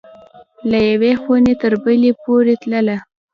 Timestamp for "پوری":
2.21-2.55